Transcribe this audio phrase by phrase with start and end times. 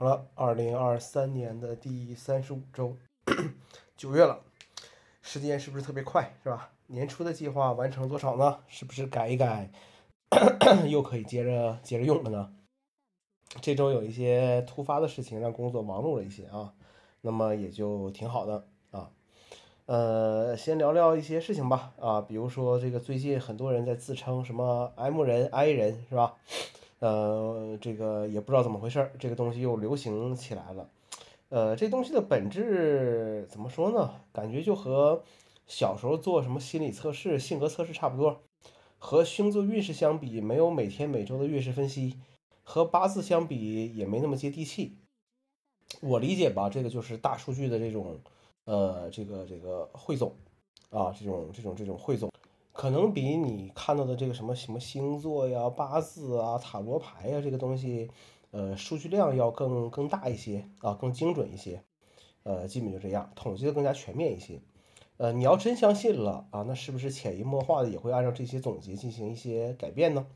[0.00, 2.96] 好了，二零二三年的第三十五周，
[3.98, 4.40] 九月了，
[5.20, 6.70] 时间是不是特别快，是吧？
[6.86, 8.60] 年初的计划完成多少呢？
[8.66, 9.70] 是不是改一改，
[10.88, 12.50] 又可以接着接着用了呢？
[13.60, 16.72] 这周有一些突发的事情，让工作忙碌了一些啊，
[17.20, 19.10] 那么也就挺好的啊。
[19.84, 26.36] 呃，先聊聊一些事情吧啊，比如说这个最近很多人在自称什么 M 人、I 人，是吧？
[27.00, 30.88] 呃，这个也不知道怎么回事，这个东西又流行起来了。
[31.48, 34.12] 呃，这东西的本质怎么说呢？
[34.32, 35.22] 感觉就和
[35.66, 38.40] 小时候做什么心理测试、性格测试差不多，
[38.98, 42.14] 和星座运势相比，没有每天每周的运势分析。
[42.62, 44.96] 和八字相比也没那么接地气，
[46.00, 48.20] 我理解吧，这个就是大数据的这种，
[48.64, 50.32] 呃，这个这个汇总，
[50.90, 52.30] 啊，这种这种这种汇总，
[52.80, 58.10] 可能比你看到的这个什么什么星座呀、八字啊、塔罗牌呀这个东西，
[58.52, 61.82] 呃，数据量要更更大一些啊，更精准一些，
[62.42, 64.62] 呃，基本就这样，统计的更加全面一些，
[65.18, 70.26] 呃，你要真相信了啊，那是不是潜移默化的也会按照这些总结进行一些改变呢？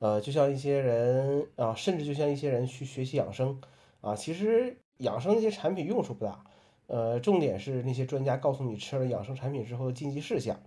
[0.00, 3.58] 呃，就像一些人啊，甚至就像一些人去学习养生
[4.02, 6.44] 啊，其实养生那些产品用处不大，
[6.88, 10.60] 呃，重点是那些专家告诉你吃了养生产品之后的禁忌事项，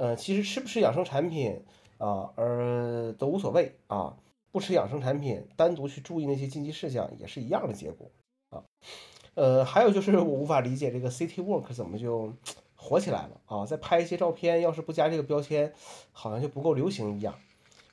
[0.00, 1.62] 呃，其实吃不吃养生产品
[1.98, 4.16] 啊，而都无所谓啊，
[4.50, 8.10] 不吃养生产品，单独去注意那些禁忌事项也是一样的结果
[8.48, 8.64] 啊，
[9.34, 12.32] 呃，还有就是我无法理解这个 City Walk 怎么就
[12.76, 15.70] 火起来了啊，在拍一些照片，要是不加这个标签，
[16.12, 17.34] 好像就不够流行一样。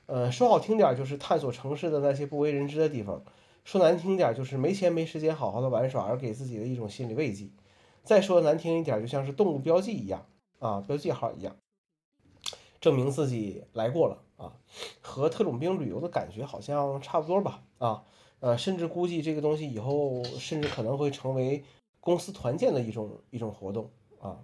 [0.06, 3.20] 呃，说好听点就是探索城市的那些不为人知的地方；
[3.64, 7.50] 说难听点就是没钱没时间好好的玩耍，而给自己的一种心理慰藉。
[8.02, 10.24] 再说难听一点，就像是动物标记一样
[10.58, 11.54] 啊，标记号一样，
[12.88, 14.56] 证明自己来过了啊，
[15.02, 18.02] 和特种兵旅游的感觉好像差不多吧啊，
[18.40, 21.62] 呃，甚至估计这个东西以后甚至可能会成为
[22.00, 23.90] 公司团建的一种一种活动
[24.22, 24.38] 啊，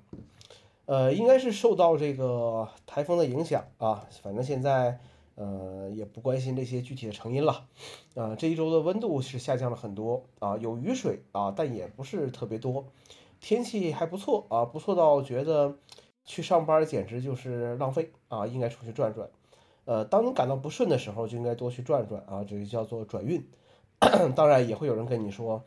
[0.84, 5.00] 呃，应该是受到这个台风的影响啊，反正现在。
[5.36, 7.66] 呃，也不关心这些具体的成因了，
[8.14, 12.84] 啊，这一周的温度是下降了很多啊，有雨水啊，但也不是特别多，
[13.40, 15.76] 天气还不错啊，不错到觉得
[16.24, 19.28] 去上班简直就是浪费啊，应该出去转转。
[19.84, 23.46] 呃，当你感到不顺的时候，就应该多去转转啊，这就叫做转运。
[24.34, 25.62] 当然也会有人跟你说，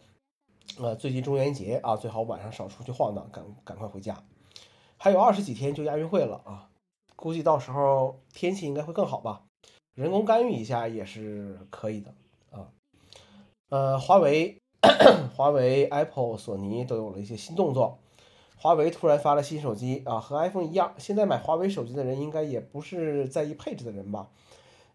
[0.80, 4.24] 呃，最近中元节啊，最好晚上少出去晃荡，赶赶快回家。
[4.98, 6.70] 还有二十几天就亚运会了啊，
[7.16, 9.44] 估计到时候天气应该会更好吧。
[9.94, 12.14] 人工干预一下也是可以的
[12.52, 12.70] 啊，
[13.70, 14.60] 呃，华为、
[15.36, 18.00] 华为、Apple、索尼都有了一些新动作。
[18.60, 20.94] 华为突然发了新手机啊，和 iPhone 一样。
[20.98, 24.30] 现在买华为手机的人应该也不是在意配置的人吧？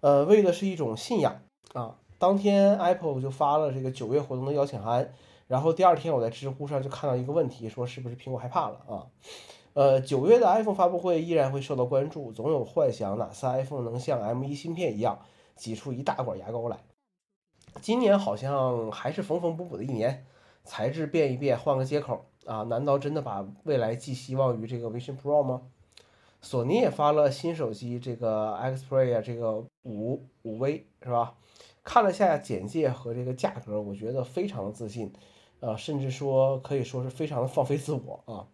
[0.01, 1.41] 呃，为的是一种信仰
[1.73, 1.97] 啊。
[2.19, 5.13] 当天 Apple 就发了这个九月活动的邀请函，
[5.47, 9.07] 然后第二天我在知乎上就看到一个问题，说是不是苹果害怕了啊？
[9.75, 15.21] 呃，九月的 iPhone 发布会依然会受到关注，总有幻想哪次 iPhone 能像 M1 芯片一样
[15.57, 16.79] 挤出一大管牙膏来。
[17.81, 20.27] 今年好像还是缝缝补补的一年，
[20.65, 22.63] 材质变一变，换个接口啊？
[22.65, 25.63] 难道真的把未来寄希望于这个 Vision Pro 吗？
[26.41, 31.35] 索尼也发了新手机，这个 Xperia 这个五五 V 是吧？
[31.85, 35.13] 看了下简介和这个价格，我觉得非常的自信，
[35.61, 38.47] 呃，甚至说可以说是非常的放飞自我啊。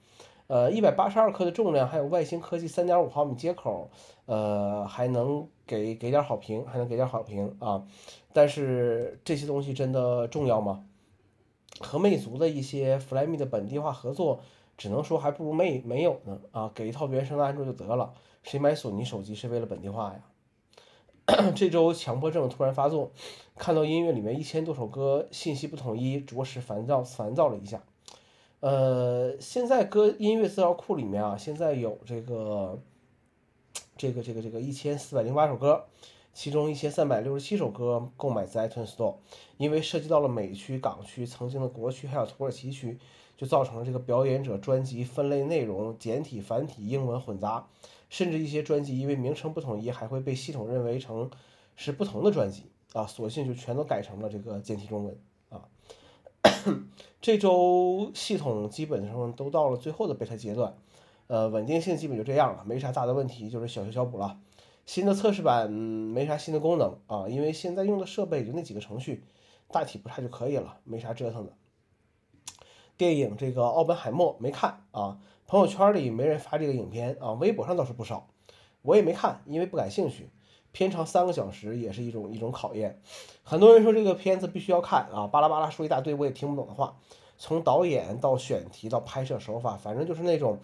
[0.49, 3.91] 呃，一百八十二克的重量，还有外星科技三点五毫米接口，
[4.25, 7.85] 呃，还能给给点好评，还能给点好评啊！
[8.33, 10.85] 但是这些东西真的重要吗？
[11.81, 14.41] 和魅族的一些 Flyme 的本地化合作，
[14.77, 16.71] 只能说还不如没没有呢啊！
[16.75, 20.23] 给一套原生的安卓就得了，谁买索尼手机是为了本地化呀？
[21.55, 23.13] 这周强迫症突然发作，
[23.57, 27.83] 看到音乐里面一千多首歌信息不统一，着实烦躁烦躁了一下。
[28.61, 32.81] 呃，现在歌音乐资料库里面啊，现在有这个，
[33.97, 35.85] 这个这个这个一千四百零八首歌，
[36.33, 39.17] 其中一千三百六十七首歌购买在 iTunes Store，
[39.57, 42.99] 因为涉及到了美区、港区、曾经的国区还有土耳其区，
[43.37, 47.67] 就造成了这个表演者专辑分类内容简体、繁体、英文混杂，
[48.09, 51.31] 甚至一些专辑因为名称不统一，还会被系统认为成
[51.75, 55.19] 是不同的专辑啊，索性就全都改成了这个简体中文
[55.51, 55.69] 啊。
[57.21, 60.77] 这周系统基本上都到了最后的备胎阶段，
[61.27, 64.39] 呃，稳定性基本就这样了，没啥大的问题，就是小修小补了。
[64.89, 69.23] 新的测试版没啥新的功能啊，因为现在用的设备就那几个程序，
[69.71, 71.53] 大体不差就可以了，没啥折腾的。
[72.97, 78.29] 电影这个奥本海默没看啊，朋友圈里没人发这个影片啊，微博上倒是不少，
[78.81, 80.31] 我也没看，因为不感兴趣。
[80.73, 83.03] 片长三个小时也是一种一种考验。
[83.43, 86.97] 很多人说这个片子必须要看啊，巴拉巴拉说一大堆我也听不懂的话。
[87.37, 90.61] 从导演到选题到拍摄手法，反正就是那种，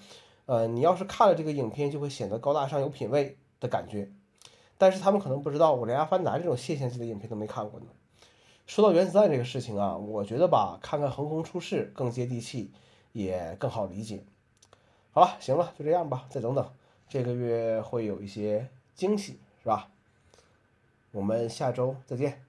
[0.46, 4.12] 呃，你要是看了这个影片，就会显得高大上有品位的感觉。
[4.76, 7.86] 但是他们可能不知道，我连《阿凡达》这种现象级的影片都没看过呢。
[8.66, 12.70] 说到原子弹这个事情啊，我觉得吧，看看横空出世更接地气，
[13.12, 14.24] 也更好理解。
[15.12, 16.70] 好了，行了，就这样吧，再等等，
[17.08, 19.90] 这个月会有一些惊喜，是吧？
[21.12, 22.42] 我们下周再见。